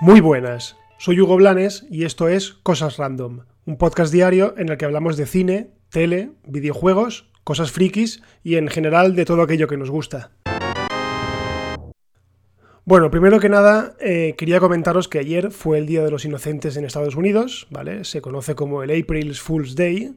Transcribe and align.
Muy 0.00 0.20
buenas, 0.20 0.76
soy 0.98 1.20
Hugo 1.20 1.36
Blanes 1.36 1.86
y 1.88 2.04
esto 2.04 2.26
es 2.28 2.54
Cosas 2.54 2.96
Random, 2.96 3.42
un 3.66 3.76
podcast 3.78 4.12
diario 4.12 4.52
en 4.58 4.68
el 4.68 4.76
que 4.76 4.84
hablamos 4.84 5.16
de 5.16 5.26
cine, 5.26 5.70
tele, 5.90 6.32
videojuegos, 6.44 7.30
cosas 7.44 7.70
frikis 7.70 8.20
y 8.42 8.56
en 8.56 8.66
general 8.66 9.14
de 9.14 9.24
todo 9.24 9.42
aquello 9.42 9.68
que 9.68 9.76
nos 9.76 9.90
gusta. 9.90 10.32
Bueno, 12.84 13.12
primero 13.12 13.38
que 13.38 13.48
nada, 13.48 13.94
eh, 14.00 14.34
quería 14.36 14.58
comentaros 14.58 15.06
que 15.06 15.20
ayer 15.20 15.52
fue 15.52 15.78
el 15.78 15.86
Día 15.86 16.02
de 16.02 16.10
los 16.10 16.24
Inocentes 16.24 16.76
en 16.76 16.84
Estados 16.84 17.14
Unidos, 17.14 17.68
¿vale? 17.70 18.02
Se 18.02 18.20
conoce 18.20 18.56
como 18.56 18.82
el 18.82 18.90
April's 18.90 19.40
Fool's 19.40 19.76
Day. 19.76 20.16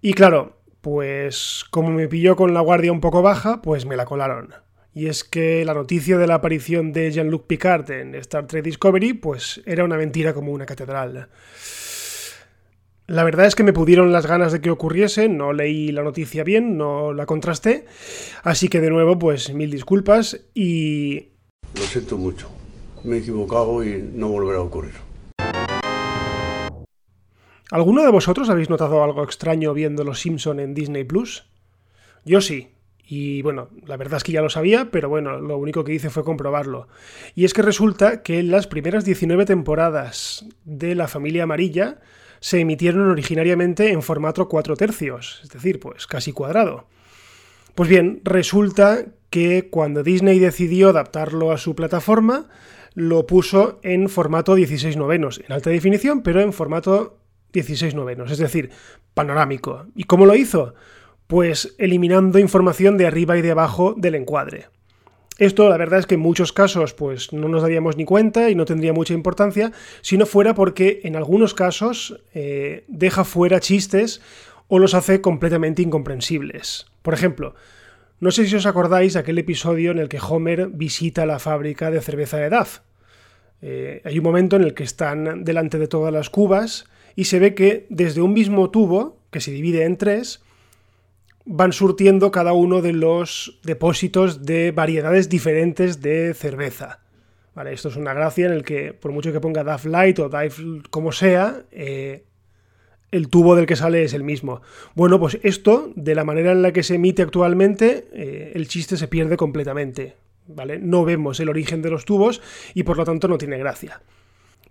Y 0.00 0.12
claro, 0.12 0.56
pues 0.84 1.64
como 1.70 1.88
me 1.88 2.08
pilló 2.08 2.36
con 2.36 2.52
la 2.52 2.60
guardia 2.60 2.92
un 2.92 3.00
poco 3.00 3.22
baja, 3.22 3.62
pues 3.62 3.86
me 3.86 3.96
la 3.96 4.04
colaron. 4.04 4.52
Y 4.92 5.06
es 5.06 5.24
que 5.24 5.64
la 5.64 5.72
noticia 5.72 6.18
de 6.18 6.26
la 6.26 6.34
aparición 6.34 6.92
de 6.92 7.10
Jean-Luc 7.10 7.46
Picard 7.46 7.90
en 7.90 8.14
Star 8.16 8.46
Trek 8.46 8.62
Discovery, 8.62 9.14
pues 9.14 9.62
era 9.64 9.82
una 9.82 9.96
mentira 9.96 10.34
como 10.34 10.52
una 10.52 10.66
catedral. 10.66 11.30
La 13.06 13.24
verdad 13.24 13.46
es 13.46 13.54
que 13.54 13.62
me 13.62 13.72
pudieron 13.72 14.12
las 14.12 14.26
ganas 14.26 14.52
de 14.52 14.60
que 14.60 14.68
ocurriese, 14.68 15.30
no 15.30 15.54
leí 15.54 15.90
la 15.90 16.02
noticia 16.02 16.44
bien, 16.44 16.76
no 16.76 17.14
la 17.14 17.24
contrasté, 17.24 17.86
así 18.42 18.68
que 18.68 18.82
de 18.82 18.90
nuevo, 18.90 19.18
pues 19.18 19.54
mil 19.54 19.70
disculpas 19.70 20.38
y... 20.52 21.30
Lo 21.76 21.82
siento 21.82 22.18
mucho, 22.18 22.50
me 23.04 23.16
he 23.16 23.18
equivocado 23.20 23.82
y 23.82 24.02
no 24.12 24.28
volverá 24.28 24.58
a 24.58 24.62
ocurrir. 24.62 25.03
¿Alguno 27.70 28.02
de 28.02 28.10
vosotros 28.10 28.50
habéis 28.50 28.70
notado 28.70 29.02
algo 29.02 29.24
extraño 29.24 29.72
viendo 29.72 30.04
Los 30.04 30.20
Simpson 30.20 30.60
en 30.60 30.74
Disney 30.74 31.04
Plus? 31.04 31.46
Yo 32.24 32.40
sí, 32.40 32.68
y 33.06 33.42
bueno, 33.42 33.68
la 33.86 33.96
verdad 33.96 34.18
es 34.18 34.24
que 34.24 34.32
ya 34.32 34.42
lo 34.42 34.50
sabía, 34.50 34.90
pero 34.90 35.08
bueno, 35.08 35.38
lo 35.38 35.58
único 35.58 35.84
que 35.84 35.92
hice 35.92 36.10
fue 36.10 36.24
comprobarlo. 36.24 36.88
Y 37.34 37.44
es 37.44 37.52
que 37.52 37.62
resulta 37.62 38.22
que 38.22 38.42
las 38.42 38.66
primeras 38.66 39.04
19 39.04 39.44
temporadas 39.46 40.46
de 40.64 40.94
La 40.94 41.08
Familia 41.08 41.44
Amarilla 41.44 42.00
se 42.40 42.60
emitieron 42.60 43.08
originariamente 43.10 43.92
en 43.92 44.02
formato 44.02 44.48
4 44.48 44.76
tercios, 44.76 45.40
es 45.42 45.50
decir, 45.50 45.80
pues 45.80 46.06
casi 46.06 46.32
cuadrado. 46.32 46.86
Pues 47.74 47.88
bien, 47.88 48.20
resulta 48.24 49.06
que 49.30 49.68
cuando 49.70 50.02
Disney 50.02 50.38
decidió 50.38 50.90
adaptarlo 50.90 51.50
a 51.50 51.58
su 51.58 51.74
plataforma, 51.74 52.48
lo 52.94 53.26
puso 53.26 53.80
en 53.82 54.08
formato 54.08 54.54
16 54.54 54.96
novenos, 54.96 55.40
en 55.44 55.52
alta 55.52 55.70
definición, 55.70 56.22
pero 56.22 56.40
en 56.40 56.52
formato 56.52 57.18
16 57.54 57.94
novenos, 57.94 58.30
es 58.30 58.38
decir, 58.38 58.68
panorámico. 59.14 59.86
¿Y 59.94 60.04
cómo 60.04 60.26
lo 60.26 60.34
hizo? 60.34 60.74
pues 61.26 61.74
eliminando 61.78 62.38
información 62.38 62.98
de 62.98 63.06
arriba 63.06 63.36
y 63.36 63.42
de 63.42 63.52
abajo 63.52 63.94
del 63.96 64.14
encuadre. 64.14 64.66
Esto 65.38 65.68
la 65.68 65.76
verdad 65.76 65.98
es 65.98 66.06
que 66.06 66.14
en 66.14 66.20
muchos 66.20 66.52
casos 66.52 66.94
pues 66.94 67.32
no 67.32 67.48
nos 67.48 67.62
daríamos 67.62 67.96
ni 67.96 68.04
cuenta 68.04 68.50
y 68.50 68.54
no 68.54 68.66
tendría 68.66 68.92
mucha 68.92 69.14
importancia 69.14 69.72
si 70.00 70.16
no 70.16 70.26
fuera 70.26 70.54
porque 70.54 71.00
en 71.02 71.16
algunos 71.16 71.54
casos 71.54 72.20
eh, 72.34 72.84
deja 72.86 73.24
fuera 73.24 73.58
chistes 73.58 74.20
o 74.68 74.78
los 74.78 74.94
hace 74.94 75.20
completamente 75.20 75.82
incomprensibles. 75.82 76.86
Por 77.02 77.14
ejemplo, 77.14 77.54
no 78.20 78.30
sé 78.30 78.46
si 78.46 78.54
os 78.54 78.66
acordáis 78.66 79.16
aquel 79.16 79.38
episodio 79.38 79.90
en 79.90 79.98
el 79.98 80.08
que 80.08 80.20
Homer 80.20 80.68
visita 80.68 81.26
la 81.26 81.40
fábrica 81.40 81.90
de 81.90 82.00
cerveza 82.00 82.36
de 82.36 82.50
Duff. 82.50 82.78
Eh, 83.60 84.02
hay 84.04 84.18
un 84.18 84.24
momento 84.24 84.56
en 84.56 84.62
el 84.62 84.74
que 84.74 84.84
están 84.84 85.42
delante 85.42 85.78
de 85.78 85.88
todas 85.88 86.12
las 86.12 86.30
cubas 86.30 86.86
y 87.16 87.24
se 87.24 87.38
ve 87.38 87.54
que 87.54 87.86
desde 87.88 88.22
un 88.22 88.32
mismo 88.32 88.70
tubo, 88.70 89.18
que 89.30 89.40
se 89.40 89.50
divide 89.50 89.84
en 89.84 89.96
tres, 89.96 90.42
van 91.44 91.72
surtiendo 91.72 92.30
cada 92.30 92.52
uno 92.52 92.82
de 92.82 92.92
los 92.92 93.58
depósitos 93.62 94.44
de 94.44 94.70
variedades 94.72 95.28
diferentes 95.28 96.00
de 96.00 96.34
cerveza. 96.34 97.00
Vale, 97.54 97.72
esto 97.72 97.88
es 97.88 97.96
una 97.96 98.14
gracia 98.14 98.46
en 98.46 98.52
el 98.52 98.64
que, 98.64 98.92
por 98.92 99.12
mucho 99.12 99.32
que 99.32 99.40
ponga 99.40 99.62
DAF 99.62 99.84
Light 99.84 100.18
o 100.18 100.28
DAF 100.28 100.60
como 100.90 101.12
sea, 101.12 101.62
eh, 101.70 102.24
el 103.12 103.28
tubo 103.28 103.54
del 103.54 103.66
que 103.66 103.76
sale 103.76 104.02
es 104.02 104.12
el 104.12 104.24
mismo. 104.24 104.60
Bueno, 104.94 105.20
pues 105.20 105.38
esto, 105.42 105.92
de 105.94 106.16
la 106.16 106.24
manera 106.24 106.50
en 106.50 106.62
la 106.62 106.72
que 106.72 106.82
se 106.82 106.96
emite 106.96 107.22
actualmente, 107.22 108.08
eh, 108.12 108.52
el 108.54 108.66
chiste 108.66 108.96
se 108.96 109.06
pierde 109.06 109.36
completamente. 109.36 110.16
¿Vale? 110.46 110.78
No 110.78 111.04
vemos 111.04 111.40
el 111.40 111.48
origen 111.48 111.80
de 111.80 111.90
los 111.90 112.04
tubos 112.04 112.42
y 112.74 112.82
por 112.82 112.96
lo 112.98 113.04
tanto 113.04 113.28
no 113.28 113.38
tiene 113.38 113.56
gracia. 113.56 114.02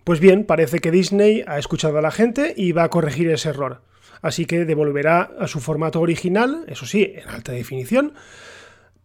Pues 0.04 0.20
bien, 0.20 0.44
parece 0.44 0.78
que 0.78 0.90
Disney 0.90 1.42
ha 1.46 1.58
escuchado 1.58 1.98
a 1.98 2.02
la 2.02 2.10
gente 2.10 2.54
y 2.56 2.72
va 2.72 2.84
a 2.84 2.90
corregir 2.90 3.30
ese 3.30 3.48
error 3.48 3.80
así 4.24 4.46
que 4.46 4.64
devolverá 4.64 5.32
a 5.38 5.46
su 5.46 5.60
formato 5.60 6.00
original, 6.00 6.64
eso 6.66 6.86
sí, 6.86 7.12
en 7.14 7.28
alta 7.28 7.52
definición, 7.52 8.14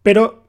pero 0.02 0.46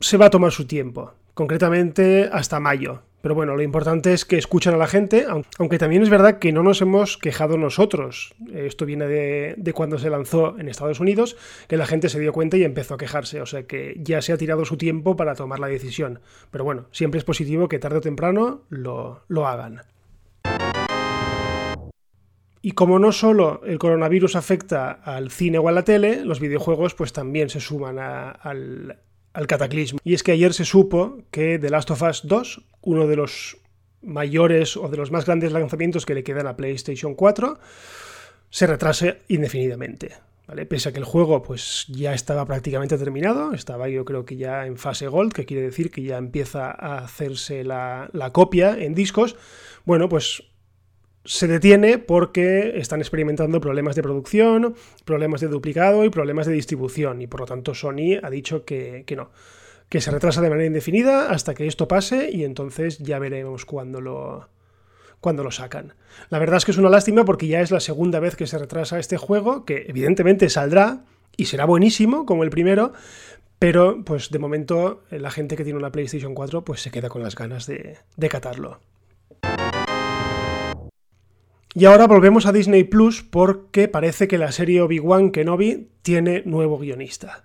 se 0.00 0.18
va 0.18 0.26
a 0.26 0.30
tomar 0.30 0.52
su 0.52 0.66
tiempo, 0.66 1.14
concretamente 1.32 2.28
hasta 2.30 2.60
mayo. 2.60 3.04
Pero 3.22 3.36
bueno, 3.36 3.54
lo 3.54 3.62
importante 3.62 4.12
es 4.12 4.24
que 4.24 4.36
escuchan 4.36 4.74
a 4.74 4.76
la 4.76 4.88
gente, 4.88 5.26
aunque 5.58 5.78
también 5.78 6.02
es 6.02 6.10
verdad 6.10 6.40
que 6.40 6.52
no 6.52 6.64
nos 6.64 6.82
hemos 6.82 7.16
quejado 7.16 7.56
nosotros. 7.56 8.34
Esto 8.52 8.84
viene 8.84 9.06
de, 9.06 9.72
cuando 9.72 9.96
se 9.98 10.10
lanzó 10.10 10.58
en 10.58 10.68
Estados 10.68 10.98
Unidos, 10.98 11.36
que 11.68 11.76
la 11.76 11.86
gente 11.86 12.08
se 12.08 12.18
dio 12.18 12.32
cuenta 12.32 12.56
y 12.56 12.64
empezó 12.64 12.94
a 12.94 12.98
quejarse. 12.98 13.40
O 13.40 13.46
sea 13.46 13.62
que 13.62 13.94
ya 14.00 14.20
se 14.22 14.32
ha 14.32 14.36
tirado 14.36 14.64
su 14.64 14.76
tiempo 14.76 15.14
para 15.14 15.36
tomar 15.36 15.60
la 15.60 15.68
decisión. 15.68 16.20
Pero 16.50 16.64
bueno, 16.64 16.86
siempre 16.90 17.18
es 17.18 17.24
positivo 17.24 17.68
que 17.68 17.78
tarde 17.78 17.98
o 17.98 18.00
temprano 18.00 18.62
lo, 18.68 19.22
lo 19.28 19.46
hagan. 19.46 19.82
Y 22.60 22.72
como 22.72 22.98
no 22.98 23.12
solo 23.12 23.60
el 23.64 23.78
coronavirus 23.78 24.34
afecta 24.34 24.90
al 24.90 25.30
cine 25.30 25.58
o 25.58 25.68
a 25.68 25.72
la 25.72 25.84
tele, 25.84 26.24
los 26.24 26.40
videojuegos 26.40 26.94
pues 26.94 27.12
también 27.12 27.50
se 27.50 27.60
suman 27.60 27.98
al, 27.98 28.98
al 29.32 29.46
cataclismo. 29.46 29.98
Y 30.04 30.14
es 30.14 30.22
que 30.22 30.32
ayer 30.32 30.52
se 30.52 30.64
supo 30.64 31.18
que 31.30 31.58
The 31.58 31.70
Last 31.70 31.90
of 31.90 32.02
Us 32.02 32.22
2, 32.24 32.62
uno 32.82 33.06
de 33.06 33.16
los 33.16 33.56
mayores 34.02 34.76
o 34.76 34.88
de 34.88 34.96
los 34.96 35.10
más 35.10 35.26
grandes 35.26 35.52
lanzamientos 35.52 36.06
que 36.06 36.14
le 36.14 36.24
quedan 36.24 36.46
a 36.46 36.56
PlayStation 36.56 37.14
4, 37.14 37.58
se 38.50 38.66
retrase 38.66 39.18
indefinidamente. 39.28 40.12
¿vale? 40.46 40.66
Pese 40.66 40.88
a 40.88 40.92
que 40.92 40.98
el 40.98 41.04
juego 41.04 41.42
pues, 41.42 41.86
ya 41.88 42.12
estaba 42.12 42.44
prácticamente 42.44 42.98
terminado, 42.98 43.54
estaba 43.54 43.88
yo 43.88 44.04
creo 44.04 44.24
que 44.24 44.36
ya 44.36 44.66
en 44.66 44.76
fase 44.76 45.06
Gold, 45.06 45.32
que 45.32 45.46
quiere 45.46 45.62
decir 45.62 45.90
que 45.90 46.02
ya 46.02 46.18
empieza 46.18 46.70
a 46.70 46.98
hacerse 46.98 47.64
la, 47.64 48.10
la 48.12 48.32
copia 48.32 48.76
en 48.78 48.94
discos, 48.94 49.36
bueno, 49.84 50.08
pues 50.08 50.42
se 51.24 51.46
detiene 51.46 51.98
porque 51.98 52.78
están 52.78 53.00
experimentando 53.00 53.60
problemas 53.60 53.94
de 53.94 54.02
producción, 54.02 54.74
problemas 55.04 55.40
de 55.40 55.48
duplicado 55.48 56.04
y 56.04 56.10
problemas 56.10 56.46
de 56.46 56.52
distribución. 56.52 57.22
Y 57.22 57.26
por 57.26 57.40
lo 57.40 57.46
tanto 57.46 57.74
Sony 57.74 58.18
ha 58.22 58.30
dicho 58.30 58.64
que, 58.64 59.04
no, 59.16 59.30
que 59.92 60.00
se 60.00 60.10
retrasa 60.10 60.40
de 60.40 60.48
manera 60.48 60.68
indefinida 60.68 61.30
hasta 61.30 61.52
que 61.52 61.66
esto 61.66 61.86
pase 61.86 62.30
y 62.32 62.44
entonces 62.44 62.96
ya 63.00 63.18
veremos 63.18 63.66
cuándo 63.66 64.00
lo, 64.00 64.48
cuando 65.20 65.44
lo 65.44 65.50
sacan. 65.50 65.92
La 66.30 66.38
verdad 66.38 66.56
es 66.56 66.64
que 66.64 66.70
es 66.70 66.78
una 66.78 66.88
lástima 66.88 67.26
porque 67.26 67.46
ya 67.46 67.60
es 67.60 67.70
la 67.70 67.78
segunda 67.78 68.18
vez 68.18 68.34
que 68.34 68.46
se 68.46 68.56
retrasa 68.56 68.98
este 68.98 69.18
juego, 69.18 69.66
que 69.66 69.84
evidentemente 69.88 70.48
saldrá 70.48 71.04
y 71.36 71.44
será 71.44 71.66
buenísimo 71.66 72.24
como 72.24 72.42
el 72.42 72.48
primero, 72.48 72.94
pero 73.58 74.02
pues 74.02 74.30
de 74.30 74.38
momento 74.38 75.02
la 75.10 75.30
gente 75.30 75.56
que 75.56 75.64
tiene 75.64 75.78
una 75.78 75.92
PlayStation 75.92 76.34
4 76.34 76.64
pues 76.64 76.80
se 76.80 76.90
queda 76.90 77.10
con 77.10 77.22
las 77.22 77.34
ganas 77.34 77.66
de, 77.66 77.98
de 78.16 78.28
catarlo. 78.30 78.80
Y 81.74 81.84
ahora 81.84 82.06
volvemos 82.06 82.46
a 82.46 82.52
Disney 82.52 82.84
Plus 82.84 83.22
porque 83.22 83.88
parece 83.88 84.26
que 84.26 84.38
la 84.38 84.52
serie 84.52 84.80
Obi-Wan 84.80 85.32
Kenobi 85.32 85.90
tiene 86.00 86.44
nuevo 86.46 86.78
guionista. 86.78 87.44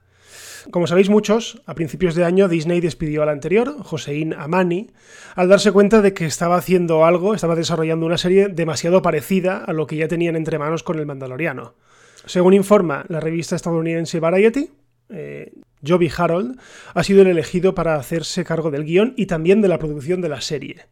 Como 0.72 0.86
sabéis 0.86 1.10
muchos, 1.10 1.62
a 1.66 1.76
principios 1.76 2.14
de 2.14 2.26
año 2.26 2.50
Disney 2.50 2.82
despidió 2.82 3.24
al 3.24 3.30
anterior, 3.30 3.76
Josein 3.84 4.34
Amani, 4.34 4.92
al 5.36 5.48
darse 5.48 5.72
cuenta 5.72 6.02
de 6.02 6.14
que 6.14 6.26
estaba 6.26 6.58
haciendo 6.58 7.06
algo, 7.06 7.34
estaba 7.34 7.56
desarrollando 7.56 8.06
una 8.06 8.18
serie 8.18 8.50
demasiado 8.50 9.02
parecida 9.02 9.64
a 9.64 9.72
lo 9.72 9.88
que 9.88 9.96
ya 9.96 10.10
tenían 10.10 10.36
entre 10.36 10.60
manos 10.60 10.84
con 10.84 11.00
el 11.00 11.06
Mandaloriano. 11.06 11.76
Según 12.26 12.54
informa 12.54 13.06
la 13.08 13.22
revista 13.22 13.56
estadounidense 13.56 14.20
Variety, 14.20 14.70
eh, 15.10 15.54
Joby 15.86 16.12
Harold 16.18 16.60
ha 16.94 17.04
sido 17.04 17.22
el 17.22 17.28
elegido 17.28 17.74
para 17.74 17.96
hacerse 17.96 18.44
cargo 18.44 18.70
del 18.70 18.84
guion 18.84 19.14
y 19.16 19.28
también 19.28 19.62
de 19.62 19.70
la 19.70 19.80
producción 19.80 20.20
de 20.20 20.30
la 20.30 20.42
serie. 20.42 20.88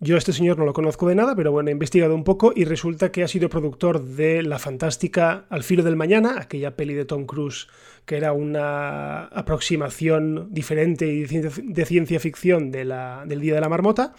Yo 0.00 0.16
a 0.16 0.18
este 0.18 0.32
señor 0.32 0.58
no 0.58 0.64
lo 0.64 0.72
conozco 0.72 1.08
de 1.08 1.14
nada, 1.14 1.34
pero 1.34 1.52
bueno, 1.52 1.70
he 1.70 1.72
investigado 1.72 2.14
un 2.14 2.24
poco 2.24 2.52
y 2.54 2.64
resulta 2.64 3.10
que 3.10 3.22
ha 3.22 3.28
sido 3.28 3.48
productor 3.48 4.02
de 4.02 4.42
la 4.42 4.58
fantástica 4.58 5.46
Al 5.48 5.62
filo 5.62 5.82
del 5.82 5.96
mañana, 5.96 6.40
aquella 6.40 6.76
peli 6.76 6.94
de 6.94 7.04
Tom 7.04 7.26
Cruise 7.26 7.68
que 8.04 8.16
era 8.16 8.32
una 8.32 9.24
aproximación 9.26 10.48
diferente 10.52 11.06
de 11.06 11.86
ciencia 11.86 12.20
ficción 12.20 12.70
de 12.70 12.84
la, 12.84 13.24
del 13.26 13.40
Día 13.40 13.54
de 13.54 13.60
la 13.60 13.68
Marmota, 13.68 14.14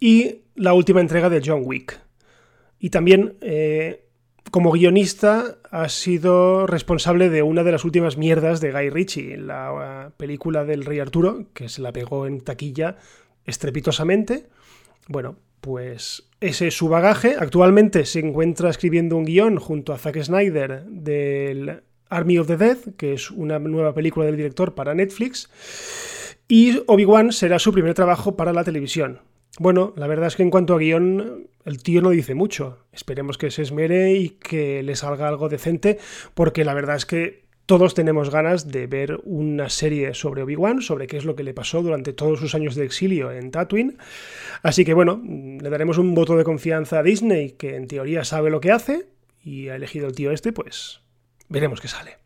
y 0.00 0.42
la 0.56 0.74
última 0.74 1.00
entrega 1.00 1.30
de 1.30 1.42
John 1.44 1.62
Wick. 1.64 2.00
Y 2.80 2.90
también, 2.90 3.36
eh, 3.40 4.08
como 4.50 4.72
guionista, 4.72 5.58
ha 5.70 5.88
sido 5.88 6.66
responsable 6.66 7.30
de 7.30 7.42
una 7.42 7.62
de 7.62 7.70
las 7.70 7.84
últimas 7.84 8.16
mierdas 8.16 8.60
de 8.60 8.72
Guy 8.72 8.90
Ritchie, 8.90 9.36
la 9.36 10.12
película 10.16 10.64
del 10.64 10.84
Rey 10.84 10.98
Arturo, 10.98 11.46
que 11.54 11.68
se 11.68 11.82
la 11.82 11.92
pegó 11.92 12.26
en 12.26 12.40
taquilla 12.40 12.96
estrepitosamente 13.44 14.48
bueno, 15.08 15.36
pues 15.60 16.28
ese 16.40 16.68
es 16.68 16.74
su 16.74 16.88
bagaje. 16.88 17.36
Actualmente 17.38 18.04
se 18.04 18.20
encuentra 18.20 18.70
escribiendo 18.70 19.16
un 19.16 19.24
guion 19.24 19.56
junto 19.56 19.92
a 19.92 19.98
Zack 19.98 20.22
Snyder 20.22 20.84
del 20.86 21.82
Army 22.08 22.38
of 22.38 22.48
the 22.48 22.56
Dead, 22.56 22.78
que 22.96 23.14
es 23.14 23.30
una 23.30 23.58
nueva 23.58 23.94
película 23.94 24.26
del 24.26 24.36
director 24.36 24.74
para 24.74 24.94
Netflix. 24.94 25.48
Y 26.48 26.82
Obi-Wan 26.86 27.32
será 27.32 27.58
su 27.58 27.72
primer 27.72 27.94
trabajo 27.94 28.36
para 28.36 28.52
la 28.52 28.64
televisión. 28.64 29.20
Bueno, 29.58 29.92
la 29.96 30.06
verdad 30.06 30.28
es 30.28 30.36
que 30.36 30.42
en 30.42 30.50
cuanto 30.50 30.74
a 30.74 30.78
guion, 30.78 31.48
el 31.64 31.82
tío 31.82 32.02
no 32.02 32.10
dice 32.10 32.34
mucho. 32.34 32.78
Esperemos 32.92 33.38
que 33.38 33.50
se 33.50 33.62
esmere 33.62 34.14
y 34.14 34.30
que 34.30 34.82
le 34.82 34.96
salga 34.96 35.28
algo 35.28 35.48
decente, 35.48 35.98
porque 36.34 36.64
la 36.64 36.74
verdad 36.74 36.96
es 36.96 37.06
que 37.06 37.41
todos 37.66 37.94
tenemos 37.94 38.30
ganas 38.30 38.68
de 38.68 38.86
ver 38.86 39.20
una 39.24 39.68
serie 39.68 40.14
sobre 40.14 40.42
Obi-Wan, 40.42 40.82
sobre 40.82 41.06
qué 41.06 41.16
es 41.16 41.24
lo 41.24 41.36
que 41.36 41.44
le 41.44 41.54
pasó 41.54 41.82
durante 41.82 42.12
todos 42.12 42.40
sus 42.40 42.54
años 42.54 42.74
de 42.74 42.84
exilio 42.84 43.30
en 43.30 43.50
Tatooine. 43.50 43.96
Así 44.62 44.84
que 44.84 44.94
bueno, 44.94 45.20
le 45.24 45.70
daremos 45.70 45.98
un 45.98 46.14
voto 46.14 46.36
de 46.36 46.44
confianza 46.44 46.98
a 46.98 47.02
Disney, 47.02 47.52
que 47.52 47.76
en 47.76 47.86
teoría 47.86 48.24
sabe 48.24 48.50
lo 48.50 48.60
que 48.60 48.72
hace, 48.72 49.06
y 49.42 49.68
ha 49.68 49.76
elegido 49.76 50.06
el 50.06 50.14
tío 50.14 50.32
este, 50.32 50.52
pues 50.52 51.00
veremos 51.48 51.80
qué 51.80 51.88
sale. 51.88 52.18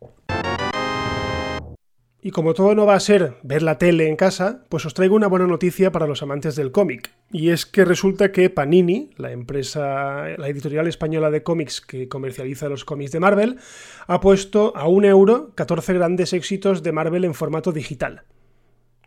Y 2.27 2.31
como 2.31 2.53
todo 2.53 2.75
no 2.75 2.85
va 2.85 2.95
a 2.95 2.99
ser 2.99 3.35
ver 3.41 3.63
la 3.63 3.77
tele 3.77 4.09
en 4.09 4.17
casa, 4.17 4.65
pues 4.67 4.85
os 4.85 4.93
traigo 4.93 5.15
una 5.15 5.27
buena 5.27 5.47
noticia 5.47 5.93
para 5.93 6.07
los 6.07 6.21
amantes 6.21 6.57
del 6.57 6.73
cómic. 6.73 7.13
Y 7.31 7.51
es 7.51 7.65
que 7.65 7.85
resulta 7.85 8.33
que 8.33 8.49
Panini, 8.49 9.11
la 9.15 9.31
empresa, 9.31 10.25
la 10.37 10.49
editorial 10.49 10.87
española 10.87 11.31
de 11.31 11.43
cómics 11.43 11.79
que 11.79 12.09
comercializa 12.09 12.67
los 12.67 12.83
cómics 12.83 13.13
de 13.13 13.21
Marvel, 13.21 13.59
ha 14.07 14.19
puesto 14.19 14.75
a 14.75 14.89
un 14.89 15.05
euro 15.05 15.53
14 15.55 15.93
grandes 15.93 16.33
éxitos 16.33 16.83
de 16.83 16.91
Marvel 16.91 17.23
en 17.23 17.33
formato 17.33 17.71
digital. 17.71 18.23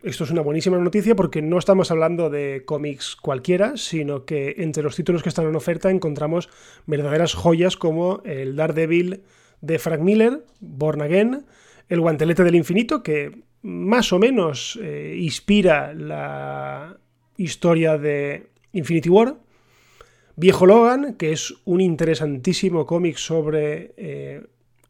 Esto 0.01 0.23
es 0.23 0.31
una 0.31 0.41
buenísima 0.41 0.79
noticia 0.79 1.15
porque 1.15 1.43
no 1.43 1.59
estamos 1.59 1.91
hablando 1.91 2.31
de 2.31 2.63
cómics 2.65 3.15
cualquiera, 3.15 3.77
sino 3.77 4.25
que 4.25 4.55
entre 4.57 4.81
los 4.81 4.95
títulos 4.95 5.21
que 5.21 5.29
están 5.29 5.45
en 5.45 5.55
oferta 5.55 5.91
encontramos 5.91 6.49
verdaderas 6.87 7.35
joyas 7.35 7.77
como 7.77 8.23
el 8.25 8.55
Daredevil 8.55 9.21
de 9.61 9.77
Frank 9.77 10.01
Miller, 10.01 10.43
Born 10.59 11.03
Again, 11.03 11.45
el 11.91 11.99
guantelete 11.99 12.45
del 12.45 12.55
infinito, 12.55 13.03
que 13.03 13.43
más 13.63 14.13
o 14.13 14.17
menos 14.17 14.79
eh, 14.81 15.17
inspira 15.19 15.93
la 15.93 16.97
historia 17.35 17.97
de 17.97 18.47
Infinity 18.71 19.09
War. 19.09 19.35
Viejo 20.37 20.65
Logan, 20.65 21.15
que 21.15 21.33
es 21.33 21.53
un 21.65 21.81
interesantísimo 21.81 22.85
cómic 22.85 23.17
sobre 23.17 23.93
eh, 23.97 24.41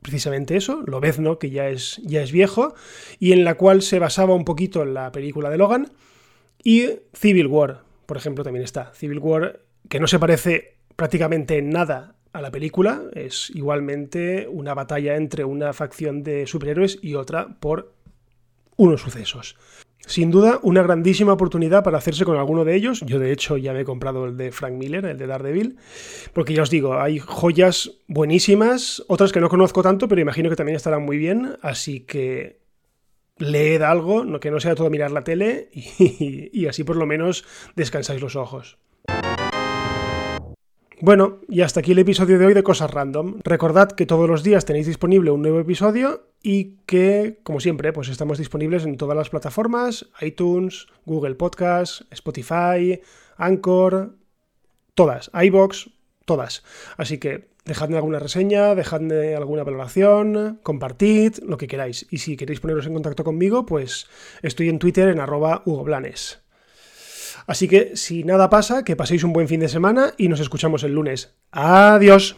precisamente 0.03 0.55
eso, 0.55 0.83
Lobezno, 0.85 1.39
que 1.39 1.49
ya 1.49 1.69
es, 1.69 1.99
ya 2.03 2.21
es 2.21 2.31
viejo, 2.31 2.75
y 3.17 3.31
en 3.31 3.45
la 3.45 3.55
cual 3.55 3.81
se 3.81 3.97
basaba 3.97 4.35
un 4.35 4.45
poquito 4.45 4.85
la 4.85 5.11
película 5.11 5.49
de 5.49 5.57
Logan. 5.57 5.91
Y 6.63 6.85
Civil 7.15 7.47
War, 7.47 7.81
por 8.05 8.17
ejemplo, 8.17 8.43
también 8.43 8.63
está. 8.63 8.93
Civil 8.93 9.17
War, 9.17 9.61
que 9.89 9.99
no 9.99 10.05
se 10.05 10.19
parece 10.19 10.75
prácticamente 10.95 11.57
en 11.57 11.71
nada 11.71 12.13
a 12.33 12.41
la 12.41 12.51
película. 12.51 13.03
Es 13.13 13.49
igualmente 13.53 14.47
una 14.49 14.73
batalla 14.73 15.15
entre 15.15 15.43
una 15.43 15.73
facción 15.73 16.23
de 16.23 16.47
superhéroes 16.47 16.99
y 17.01 17.15
otra 17.15 17.59
por 17.59 17.93
unos 18.77 19.01
sucesos. 19.01 19.55
Sin 20.07 20.31
duda, 20.31 20.59
una 20.63 20.81
grandísima 20.81 21.33
oportunidad 21.33 21.83
para 21.83 21.99
hacerse 21.99 22.25
con 22.25 22.37
alguno 22.37 22.65
de 22.65 22.75
ellos. 22.75 23.01
Yo, 23.01 23.19
de 23.19 23.31
hecho, 23.31 23.57
ya 23.57 23.71
me 23.71 23.81
he 23.81 23.85
comprado 23.85 24.25
el 24.25 24.35
de 24.35 24.51
Frank 24.51 24.73
Miller, 24.73 25.05
el 25.05 25.17
de 25.17 25.27
Daredevil, 25.27 25.77
porque 26.33 26.53
ya 26.53 26.63
os 26.63 26.71
digo, 26.71 26.99
hay 26.99 27.19
joyas 27.19 27.91
buenísimas, 28.07 29.03
otras 29.07 29.31
que 29.31 29.39
no 29.39 29.49
conozco 29.49 29.83
tanto, 29.83 30.07
pero 30.07 30.21
imagino 30.21 30.49
que 30.49 30.55
también 30.55 30.75
estarán 30.75 31.03
muy 31.03 31.17
bien. 31.17 31.55
Así 31.61 32.01
que 32.01 32.61
leed 33.37 33.83
algo, 33.83 34.39
que 34.39 34.51
no 34.51 34.59
sea 34.59 34.75
todo 34.75 34.89
mirar 34.89 35.11
la 35.11 35.23
tele 35.23 35.69
y, 35.71 36.49
y 36.51 36.65
así 36.65 36.83
por 36.83 36.95
lo 36.95 37.05
menos 37.05 37.45
descansáis 37.75 38.21
los 38.21 38.35
ojos. 38.35 38.79
Bueno, 41.03 41.39
y 41.49 41.61
hasta 41.61 41.79
aquí 41.79 41.93
el 41.93 41.97
episodio 41.97 42.37
de 42.37 42.45
hoy 42.45 42.53
de 42.53 42.61
Cosas 42.61 42.91
Random. 42.91 43.39
Recordad 43.43 43.93
que 43.93 44.05
todos 44.05 44.29
los 44.29 44.43
días 44.43 44.65
tenéis 44.65 44.85
disponible 44.85 45.31
un 45.31 45.41
nuevo 45.41 45.59
episodio 45.59 46.27
y 46.43 46.75
que, 46.85 47.39
como 47.41 47.59
siempre, 47.59 47.91
pues 47.91 48.07
estamos 48.07 48.37
disponibles 48.37 48.83
en 48.83 48.97
todas 48.97 49.17
las 49.17 49.31
plataformas, 49.31 50.09
iTunes, 50.21 50.85
Google 51.07 51.33
Podcast, 51.33 52.03
Spotify, 52.11 53.01
Anchor, 53.35 54.13
todas, 54.93 55.31
iBox, 55.33 55.89
todas. 56.25 56.63
Así 56.97 57.17
que 57.17 57.49
dejadme 57.65 57.95
alguna 57.95 58.19
reseña, 58.19 58.75
dejadme 58.75 59.33
alguna 59.33 59.63
valoración, 59.63 60.59
compartid, 60.61 61.39
lo 61.41 61.57
que 61.57 61.65
queráis. 61.65 62.05
Y 62.11 62.19
si 62.19 62.37
queréis 62.37 62.59
poneros 62.59 62.85
en 62.85 62.93
contacto 62.93 63.23
conmigo, 63.23 63.65
pues 63.65 64.07
estoy 64.43 64.69
en 64.69 64.77
Twitter 64.77 65.07
en 65.07 65.19
arroba 65.19 65.63
hugoblanes. 65.65 66.43
Así 67.51 67.67
que 67.67 67.97
si 67.97 68.23
nada 68.23 68.49
pasa, 68.49 68.85
que 68.85 68.95
paséis 68.95 69.25
un 69.25 69.33
buen 69.33 69.49
fin 69.49 69.59
de 69.59 69.67
semana 69.67 70.13
y 70.17 70.29
nos 70.29 70.39
escuchamos 70.39 70.85
el 70.85 70.93
lunes. 70.93 71.35
Adiós. 71.51 72.37